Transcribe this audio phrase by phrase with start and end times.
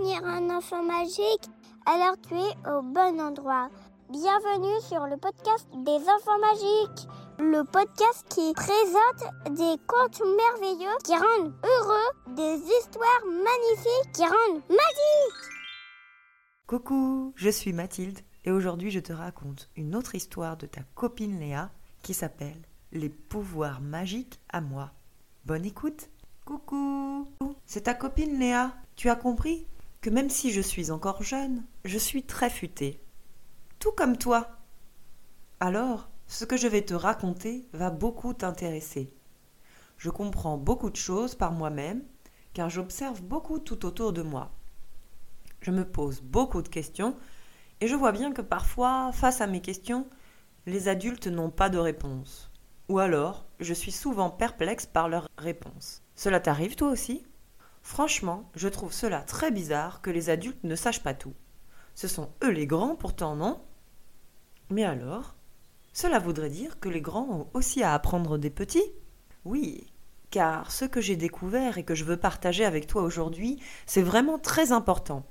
[0.00, 1.50] un enfant magique
[1.84, 3.68] Alors tu es au bon endroit.
[4.10, 7.06] Bienvenue sur le podcast des enfants magiques,
[7.38, 14.62] le podcast qui présente des contes merveilleux qui rendent heureux, des histoires magnifiques qui rendent
[14.70, 15.50] magiques.
[16.66, 21.38] Coucou, je suis Mathilde et aujourd'hui je te raconte une autre histoire de ta copine
[21.38, 21.70] Léa
[22.02, 22.62] qui s'appelle
[22.92, 24.92] Les pouvoirs magiques à moi.
[25.44, 26.08] Bonne écoute
[26.46, 27.28] Coucou
[27.66, 28.72] C'est ta copine Léa.
[28.96, 29.66] Tu as compris?
[30.00, 33.00] Que même si je suis encore jeune, je suis très futée
[33.80, 34.58] tout comme toi.
[35.58, 39.12] Alors, ce que je vais te raconter va beaucoup t'intéresser.
[39.96, 42.02] Je comprends beaucoup de choses par moi-même,
[42.52, 44.52] car j'observe beaucoup tout autour de moi.
[45.62, 47.16] Je me pose beaucoup de questions,
[47.80, 50.06] et je vois bien que parfois, face à mes questions,
[50.66, 52.50] les adultes n'ont pas de réponse.
[52.90, 56.02] Ou alors, je suis souvent perplexe par leurs réponses.
[56.16, 57.24] Cela t'arrive toi aussi?
[57.82, 61.34] Franchement, je trouve cela très bizarre que les adultes ne sachent pas tout.
[61.94, 63.62] Ce sont eux les grands pourtant, non?
[64.70, 65.34] Mais alors
[65.92, 68.92] Cela voudrait dire que les grands ont aussi à apprendre des petits?
[69.44, 69.86] Oui,
[70.30, 74.38] car ce que j'ai découvert et que je veux partager avec toi aujourd'hui, c'est vraiment
[74.38, 75.26] très important.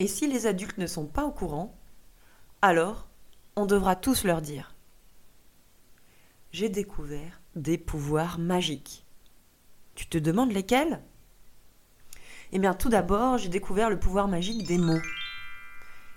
[0.00, 1.78] Et si les adultes ne sont pas au courant,
[2.62, 3.08] alors
[3.56, 4.74] on devra tous leur dire.
[6.50, 9.04] J'ai découvert des pouvoirs magiques.
[9.94, 11.02] Tu te demandes lesquels?
[12.50, 15.02] Eh bien tout d'abord, j'ai découvert le pouvoir magique des mots.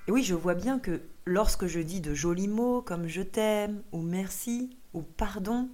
[0.07, 3.83] Et oui, je vois bien que lorsque je dis de jolis mots comme je t'aime
[3.91, 5.69] ou merci ou pardon,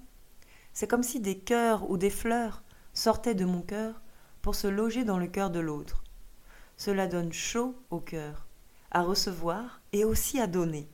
[0.73, 2.63] c'est comme si des cœurs ou des fleurs
[2.93, 4.01] sortaient de mon cœur
[4.41, 6.03] pour se loger dans le cœur de l'autre.
[6.75, 8.47] Cela donne chaud au cœur,
[8.89, 10.89] à recevoir et aussi à donner.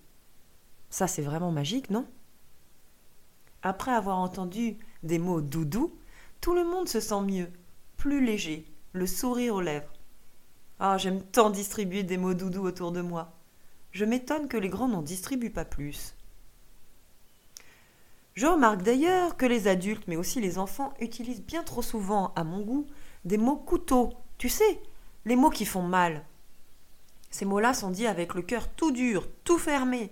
[0.90, 2.06] Ça, c'est vraiment magique, non?
[3.62, 5.98] Après avoir entendu des mots doudou,
[6.42, 7.50] tout le monde se sent mieux,
[7.96, 9.92] plus léger, le sourire aux lèvres.
[10.80, 13.34] Ah, j'aime tant distribuer des mots doudous autour de moi.
[13.92, 16.16] Je m'étonne que les grands n'en distribuent pas plus.
[18.36, 22.44] Je remarque d'ailleurs que les adultes, mais aussi les enfants, utilisent bien trop souvent, à
[22.44, 22.88] mon goût,
[23.26, 24.14] des mots couteaux.
[24.38, 24.82] Tu sais,
[25.26, 26.24] les mots qui font mal.
[27.30, 30.12] Ces mots-là sont dits avec le cœur tout dur, tout fermé.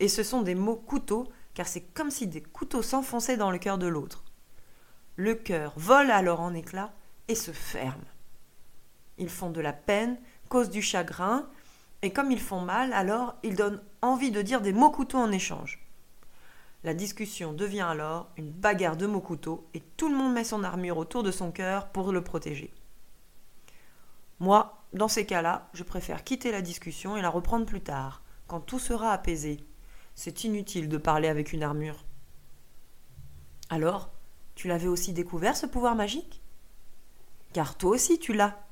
[0.00, 3.58] Et ce sont des mots couteaux, car c'est comme si des couteaux s'enfonçaient dans le
[3.58, 4.24] cœur de l'autre.
[5.16, 6.92] Le cœur vole alors en éclats
[7.28, 8.04] et se ferme.
[9.18, 10.18] Ils font de la peine,
[10.48, 11.48] causent du chagrin,
[12.02, 15.32] et comme ils font mal, alors ils donnent envie de dire des mots couteaux en
[15.32, 15.84] échange.
[16.84, 20.62] La discussion devient alors une bagarre de mots couteaux et tout le monde met son
[20.62, 22.72] armure autour de son cœur pour le protéger.
[24.38, 28.60] Moi, dans ces cas-là, je préfère quitter la discussion et la reprendre plus tard, quand
[28.60, 29.58] tout sera apaisé.
[30.14, 32.04] C'est inutile de parler avec une armure.
[33.70, 34.10] Alors,
[34.54, 36.40] tu l'avais aussi découvert ce pouvoir magique?
[37.52, 38.68] Car toi aussi tu l'as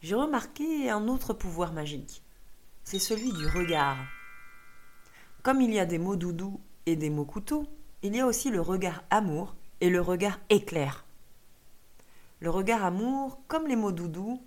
[0.00, 2.22] j'ai remarqué un autre pouvoir magique.
[2.84, 3.96] C'est celui du regard.
[5.42, 7.66] Comme il y a des mots doudous et des mots couteaux,
[8.04, 11.04] il y a aussi le regard amour et le regard éclair.
[12.38, 14.40] Le regard amour, comme les mots doudous,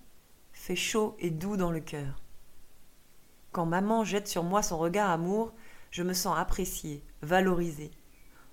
[0.54, 2.22] fait chaud et doux dans le cœur.
[3.52, 5.52] Quand maman jette sur moi son regard amour,
[5.90, 7.92] je me sens appréciée, valorisée.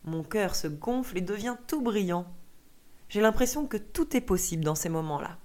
[0.04, 2.26] Mon cœur se gonfle et devient tout brillant.
[3.08, 5.38] J'ai l'impression que tout est possible dans ces moments-là.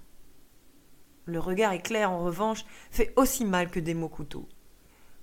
[1.26, 4.48] Le regard éclair, en revanche, fait aussi mal que des mots couteaux.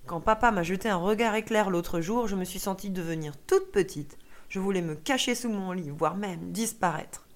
[0.07, 3.72] Quand papa m'a jeté un regard éclair l'autre jour, je me suis sentie devenir toute
[3.72, 4.18] petite.
[4.50, 7.28] Je voulais me cacher sous mon lit, voire même disparaître.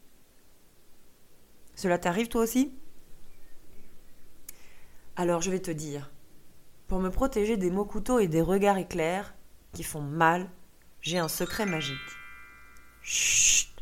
[1.76, 2.74] Cela t'arrive toi aussi?
[5.16, 6.12] Alors je vais te dire,
[6.88, 9.36] pour me protéger des mots couteaux et des regards éclairs
[9.74, 10.50] qui font mal,
[11.02, 11.96] j'ai un secret magique.
[13.02, 13.75] Chut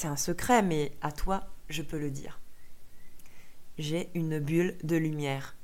[0.00, 2.38] C'est un secret, mais à toi, je peux le dire
[3.78, 5.56] j'ai une bulle de lumière.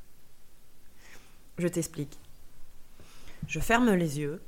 [1.56, 2.18] Je t'explique.
[3.46, 4.42] Je ferme les yeux.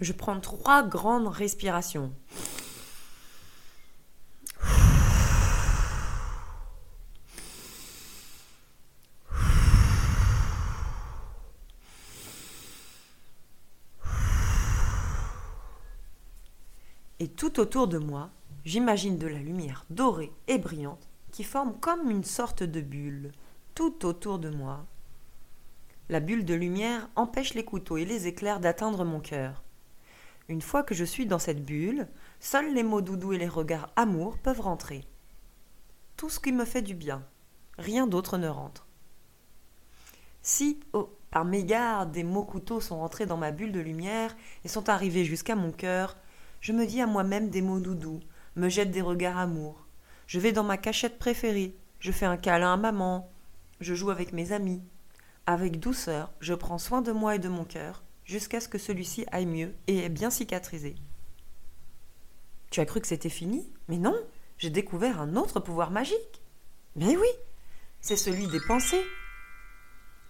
[0.00, 2.12] Je prends trois grandes respirations.
[17.20, 18.30] Et tout autour de moi,
[18.66, 23.30] j'imagine de la lumière dorée et brillante qui forme comme une sorte de bulle
[23.74, 24.84] tout autour de moi.
[26.08, 29.62] La bulle de lumière empêche les couteaux et les éclairs d'atteindre mon cœur.
[30.48, 32.08] Une fois que je suis dans cette bulle,
[32.40, 35.04] seuls les mots doudous et les regards amour peuvent rentrer.
[36.16, 37.24] Tout ce qui me fait du bien,
[37.78, 38.86] rien d'autre ne rentre.
[40.42, 44.68] Si, oh, par mégarde, des mots couteaux sont rentrés dans ma bulle de lumière et
[44.68, 46.16] sont arrivés jusqu'à mon cœur,
[46.60, 48.20] je me dis à moi-même des mots doudous,
[48.56, 49.86] me jette des regards amour,
[50.26, 51.76] je vais dans ma cachette préférée.
[52.00, 53.30] Je fais un câlin à maman.
[53.80, 54.82] Je joue avec mes amis.
[55.46, 59.24] Avec douceur, je prends soin de moi et de mon cœur jusqu'à ce que celui-ci
[59.30, 60.96] aille mieux et ait bien cicatrisé.
[62.70, 63.70] Tu as cru que c'était fini?
[63.88, 64.16] Mais non,
[64.58, 66.42] j'ai découvert un autre pouvoir magique.
[66.96, 67.28] Mais oui,
[68.00, 69.04] c'est celui des pensées.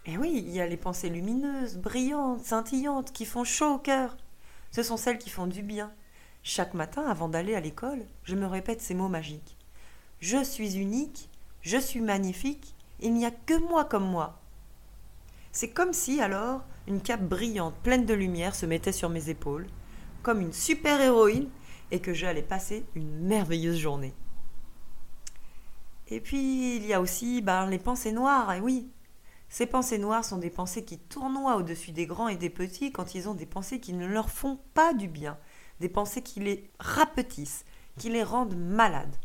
[0.05, 4.17] Et oui, il y a les pensées lumineuses, brillantes, scintillantes, qui font chaud au cœur.
[4.73, 5.90] Ce sont celles qui font du bien.
[6.48, 9.56] Chaque matin, avant d'aller à l'école, je me répète ces mots magiques.
[10.20, 11.28] Je suis unique,
[11.60, 14.38] je suis magnifique, il n'y a que moi comme moi.
[15.50, 19.66] C'est comme si alors une cape brillante, pleine de lumière, se mettait sur mes épaules,
[20.22, 21.48] comme une super héroïne,
[21.90, 24.14] et que j'allais passer une merveilleuse journée.
[26.06, 28.88] Et puis, il y a aussi ben, les pensées noires, et oui.
[29.49, 33.16] Ces pensées noires sont des pensées qui tournoient au-dessus des grands et des petits quand
[33.16, 35.37] ils ont des pensées qui ne leur font pas du bien,
[35.81, 37.64] des pensées qui les rapetissent,
[37.99, 39.17] qui les rendent malades.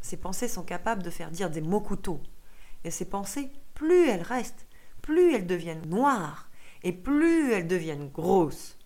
[0.00, 2.20] Ces pensées sont capables de faire dire des mots couteaux.
[2.84, 4.66] Et ces pensées, plus elles restent,
[5.02, 6.48] plus elles deviennent noires,
[6.82, 8.78] et plus elles deviennent grosses.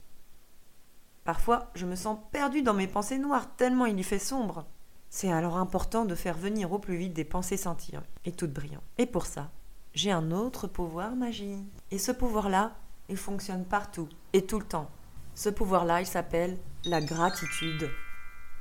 [1.25, 4.67] Parfois, je me sens perdue dans mes pensées noires, tellement il y fait sombre.
[5.11, 8.83] C'est alors important de faire venir au plus vite des pensées scintillantes et toutes brillantes.
[8.97, 9.51] Et pour ça,
[9.93, 11.67] j'ai un autre pouvoir magique.
[11.91, 12.77] Et ce pouvoir-là,
[13.09, 14.89] il fonctionne partout et tout le temps.
[15.35, 17.91] Ce pouvoir-là, il s'appelle la gratitude.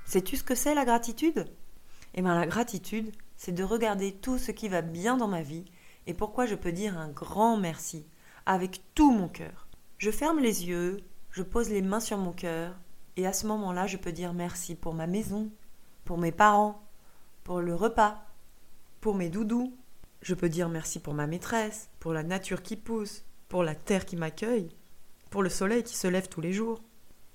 [0.04, 1.46] Sais-tu ce que c'est la gratitude?
[2.14, 5.66] Eh bien la gratitude, c'est de regarder tout ce qui va bien dans ma vie
[6.06, 8.06] et pourquoi je peux dire un grand merci
[8.46, 9.68] avec tout mon cœur.
[10.00, 10.98] Je ferme les yeux,
[11.32, 12.76] je pose les mains sur mon cœur
[13.16, 15.50] et à ce moment-là, je peux dire merci pour ma maison,
[16.04, 16.84] pour mes parents,
[17.44, 18.26] pour le repas,
[19.00, 19.74] pour mes doudous.
[20.22, 24.06] Je peux dire merci pour ma maîtresse, pour la nature qui pousse, pour la terre
[24.06, 24.70] qui m'accueille,
[25.30, 26.82] pour le soleil qui se lève tous les jours.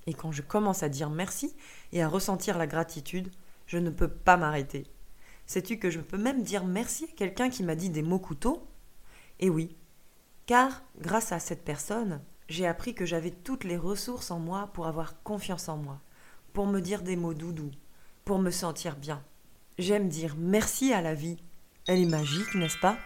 [0.06, 1.54] Et quand je commence à dire merci
[1.92, 3.30] et à ressentir la gratitude,
[3.66, 4.84] je ne peux pas m'arrêter.
[5.46, 8.66] Sais-tu que je peux même dire merci à quelqu'un qui m'a dit des mots couteaux
[9.40, 9.76] Et oui,
[10.46, 14.86] car grâce à cette personne, j'ai appris que j'avais toutes les ressources en moi pour
[14.86, 16.00] avoir confiance en moi,
[16.52, 17.72] pour me dire des mots doudous,
[18.24, 19.22] pour me sentir bien.
[19.78, 21.38] J'aime dire merci à la vie.
[21.86, 22.96] Elle est magique, n'est-ce pas?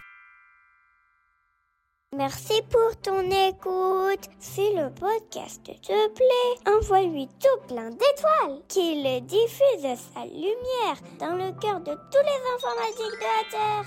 [2.17, 4.31] Merci pour ton écoute.
[4.39, 11.51] Si le podcast te plaît, envoie-lui tout plein d'étoiles, qu'il diffuse sa lumière dans le
[11.59, 13.85] cœur de tous les enfants magiques de la Terre.